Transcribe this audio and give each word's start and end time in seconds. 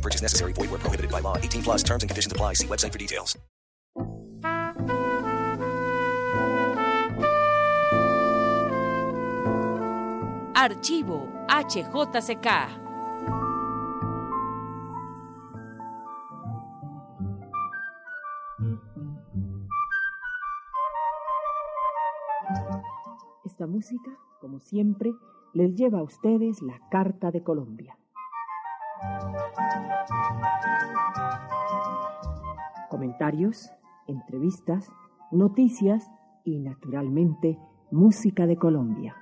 No 0.00 0.02
purchase 0.02 0.22
necessary. 0.22 0.54
Void 0.54 0.70
where 0.70 0.80
prohibited 0.80 1.10
by 1.12 1.20
law. 1.20 1.36
18 1.36 1.62
plus 1.62 1.82
terms 1.82 2.02
and 2.02 2.08
conditions 2.08 2.32
apply. 2.32 2.54
See 2.54 2.66
website 2.66 2.92
for 2.92 2.98
details. 2.98 3.38
Archivo 10.54 11.28
HJCK. 11.48 12.48
Esta 23.44 23.66
música, 23.66 24.10
como 24.40 24.60
siempre, 24.60 25.12
les 25.52 25.74
lleva 25.74 25.98
a 25.98 26.02
ustedes 26.02 26.62
la 26.62 26.78
Carta 26.90 27.30
de 27.30 27.42
Colombia. 27.42 27.99
Comentarios, 32.88 33.70
entrevistas, 34.06 34.90
noticias 35.30 36.10
y, 36.44 36.58
naturalmente, 36.58 37.58
música 37.90 38.46
de 38.46 38.56
Colombia. 38.56 39.16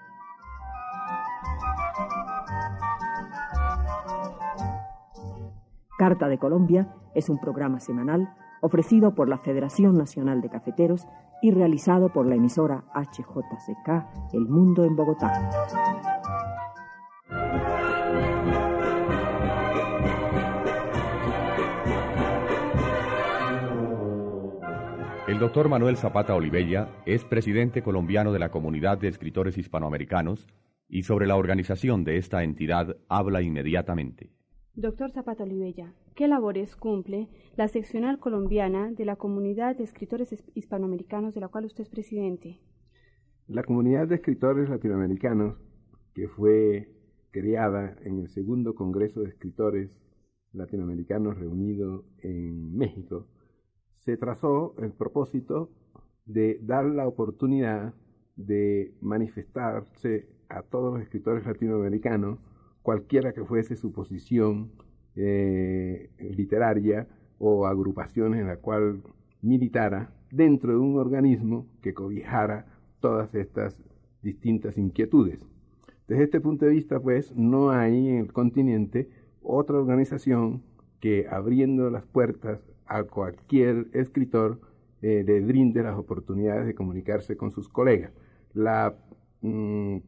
Carta 5.98 6.29
de 6.29 6.39
Colombia 6.39 6.95
es 7.15 7.29
un 7.29 7.39
programa 7.39 7.81
semanal 7.81 8.33
ofrecido 8.61 9.15
por 9.15 9.29
la 9.29 9.39
Federación 9.39 9.97
Nacional 9.97 10.41
de 10.41 10.48
Cafeteros 10.48 11.07
y 11.42 11.51
realizado 11.51 12.13
por 12.13 12.27
la 12.27 12.37
emisora 12.37 12.85
HJCK 12.95 14.33
El 14.33 14.48
Mundo 14.48 14.85
en 14.85 14.97
Bogotá. 14.97 15.33
El 25.29 25.39
doctor 25.39 25.69
Manuel 25.69 25.98
Zapata 25.98 26.34
Olivella 26.34 26.89
es 27.05 27.23
presidente 27.23 27.83
colombiano 27.83 28.33
de 28.33 28.39
la 28.39 28.51
Comunidad 28.51 28.97
de 28.97 29.09
Escritores 29.09 29.59
Hispanoamericanos 29.59 30.47
y 30.89 31.03
sobre 31.03 31.27
la 31.27 31.37
organización 31.37 32.03
de 32.03 32.17
esta 32.17 32.43
entidad 32.45 32.97
habla 33.11 33.43
inmediatamente. 33.43 34.31
Doctor 34.75 35.11
Zapata 35.11 35.43
Olivella, 35.43 35.93
¿qué 36.15 36.29
labores 36.29 36.77
cumple 36.77 37.29
la 37.57 37.69
seccional 37.69 38.19
colombiana 38.19 38.91
de 38.91 39.05
la 39.05 39.17
Comunidad 39.17 39.77
de 39.77 39.85
Escritores 39.85 40.35
Hispanoamericanos 40.55 41.35
de 41.35 41.42
la 41.42 41.48
cual 41.48 41.67
usted 41.67 41.83
es 41.83 41.91
presidente? 41.91 42.63
La 43.48 43.65
Comunidad 43.65 44.09
de 44.09 44.15
Escritores 44.15 44.70
Latinoamericanos, 44.70 45.59
que 46.15 46.27
fue 46.29 46.89
creada 47.33 47.98
en 48.03 48.20
el 48.20 48.29
segundo 48.31 48.75
Congreso 48.75 49.20
de 49.20 49.29
Escritores 49.29 49.91
Latinoamericanos 50.55 51.37
reunido 51.37 52.07
en 52.23 52.75
México, 52.75 53.27
se 53.99 54.17
trazó 54.17 54.75
el 54.79 54.93
propósito 54.93 55.71
de 56.27 56.59
dar 56.63 56.85
la 56.85 57.07
oportunidad 57.07 57.95
de 58.37 58.95
manifestarse 59.01 60.29
a 60.49 60.63
todos 60.63 60.95
los 60.95 61.03
escritores 61.03 61.45
latinoamericanos, 61.45 62.39
cualquiera 62.83 63.33
que 63.33 63.45
fuese 63.45 63.77
su 63.77 63.92
posición 63.92 64.70
eh, 65.17 66.11
literaria 66.19 67.08
o 67.39 67.67
agrupaciones 67.67 68.41
en 68.41 68.47
la 68.47 68.58
cual 68.58 69.03
militara, 69.42 70.13
dentro 70.31 70.73
de 70.73 70.79
un 70.79 70.98
organismo 70.98 71.67
que 71.83 71.95
cobijara 71.95 72.67
todas 73.01 73.35
estas 73.35 73.77
distintas 74.23 74.77
inquietudes. 74.79 75.47
Desde 76.07 76.25
este 76.25 76.41
punto 76.41 76.64
de 76.64 76.73
vista, 76.73 77.01
pues, 77.01 77.35
no 77.37 77.70
hay 77.70 78.08
en 78.08 78.17
el 78.19 78.33
continente 78.33 79.11
otra 79.42 79.79
organización 79.79 80.63
que 81.01 81.27
abriendo 81.31 81.91
las 81.91 82.05
puertas 82.05 82.61
a 82.86 83.05
cualquier 83.05 83.86
escritor 83.92 84.61
eh, 85.03 85.23
le 85.25 85.41
brinde 85.41 85.83
las 85.83 85.97
oportunidades 85.97 86.67
de 86.67 86.75
comunicarse 86.75 87.36
con 87.36 87.51
sus 87.51 87.69
colegas. 87.69 88.13
La 88.55 88.97
mm, 89.42 89.98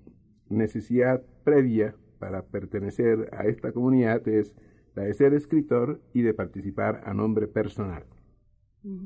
necesidad 0.49 1.23
previa 1.45 1.95
para 2.19 2.43
pertenecer 2.43 3.31
a 3.33 3.47
esta 3.47 3.73
comunidad 3.73 4.27
es 4.27 4.55
la 4.95 5.05
de 5.05 5.15
ser 5.15 5.35
escritor 5.35 6.01
y 6.13 6.23
de 6.23 6.35
participar 6.35 7.03
a 7.05 7.15
nombre 7.15 7.47
personal. 7.47 8.05
Mm. 8.83 9.05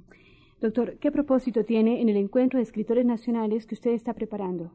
Doctor, 0.61 0.97
¿qué 0.99 1.13
propósito 1.13 1.65
tiene 1.65 2.01
en 2.01 2.09
el 2.09 2.17
encuentro 2.17 2.59
de 2.59 2.63
escritores 2.63 3.05
nacionales 3.05 3.67
que 3.67 3.75
usted 3.75 3.91
está 3.91 4.15
preparando? 4.15 4.73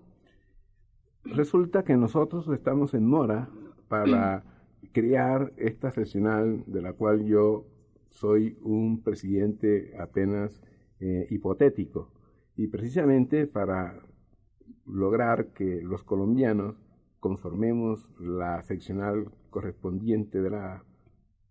Resulta 1.23 1.83
que 1.83 1.97
nosotros 1.97 2.47
estamos 2.49 2.93
en 2.93 3.07
mora 3.07 3.49
para 3.87 4.43
crear 4.91 5.53
esta 5.57 5.91
sesional 5.91 6.63
de 6.67 6.81
la 6.81 6.93
cual 6.93 7.25
yo 7.25 7.65
soy 8.09 8.57
un 8.61 9.01
presidente 9.03 9.93
apenas 9.99 10.61
eh, 10.99 11.27
hipotético. 11.29 12.11
Y 12.55 12.67
precisamente 12.67 13.47
para 13.47 14.01
lograr 14.85 15.53
que 15.53 15.81
los 15.81 16.03
colombianos 16.03 16.75
conformemos 17.19 18.09
la 18.19 18.61
seccional 18.63 19.31
correspondiente 19.49 20.41
de 20.41 20.49
la 20.49 20.83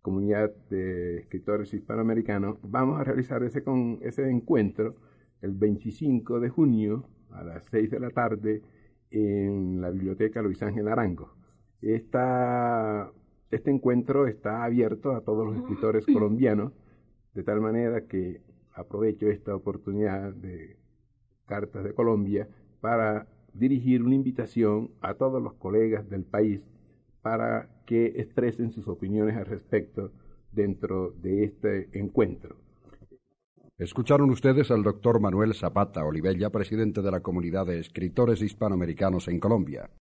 comunidad 0.01 0.51
de 0.69 1.19
escritores 1.19 1.73
hispanoamericanos, 1.73 2.57
vamos 2.63 2.99
a 2.99 3.03
realizar 3.03 3.43
ese, 3.43 3.63
con, 3.63 3.99
ese 4.01 4.29
encuentro 4.29 4.95
el 5.41 5.51
25 5.53 6.39
de 6.39 6.49
junio 6.49 7.05
a 7.31 7.43
las 7.43 7.65
6 7.65 7.91
de 7.91 7.99
la 7.99 8.09
tarde 8.09 8.61
en 9.11 9.81
la 9.81 9.89
biblioteca 9.89 10.41
Luis 10.41 10.61
Ángel 10.63 10.87
Arango. 10.87 11.33
Esta 11.81 13.11
este 13.51 13.71
encuentro 13.71 14.27
está 14.27 14.63
abierto 14.63 15.13
a 15.13 15.21
todos 15.21 15.45
los 15.45 15.57
escritores 15.57 16.05
colombianos, 16.05 16.73
de 17.33 17.43
tal 17.43 17.61
manera 17.61 18.05
que 18.05 18.41
aprovecho 18.73 19.27
esta 19.27 19.55
oportunidad 19.55 20.33
de 20.33 20.77
Cartas 21.45 21.83
de 21.83 21.93
Colombia 21.93 22.47
para 22.79 23.27
dirigir 23.53 24.03
una 24.03 24.15
invitación 24.15 24.91
a 25.01 25.15
todos 25.15 25.41
los 25.41 25.53
colegas 25.55 26.09
del 26.09 26.23
país 26.23 26.61
para 27.21 27.69
que 27.85 28.05
expresen 28.17 28.71
sus 28.71 28.87
opiniones 28.87 29.35
al 29.35 29.45
respecto 29.45 30.11
dentro 30.51 31.11
de 31.11 31.43
este 31.43 31.89
encuentro. 31.99 32.55
Escucharon 33.77 34.29
ustedes 34.29 34.71
al 34.71 34.83
doctor 34.83 35.19
Manuel 35.19 35.53
Zapata 35.53 36.03
Olivella, 36.03 36.49
presidente 36.49 37.01
de 37.01 37.11
la 37.11 37.21
Comunidad 37.21 37.65
de 37.65 37.79
Escritores 37.79 38.41
Hispanoamericanos 38.41 39.27
en 39.27 39.39
Colombia. 39.39 39.89